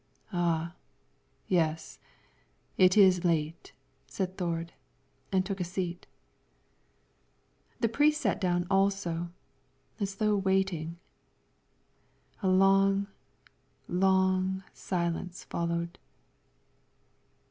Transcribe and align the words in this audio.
"Ah, 0.33 0.73
yes! 1.47 1.99
it 2.75 2.97
is 2.97 3.23
late," 3.23 3.71
said 4.07 4.35
Thord, 4.35 4.73
and 5.31 5.45
took 5.45 5.59
a 5.59 5.63
seat. 5.63 6.07
The 7.81 7.87
priest 7.87 8.19
sat 8.21 8.41
down 8.41 8.65
also, 8.67 9.29
as 9.99 10.15
though 10.15 10.37
waiting. 10.37 10.97
A 12.41 12.47
long, 12.47 13.09
long 13.87 14.63
silence 14.73 15.43
followed. 15.43 15.99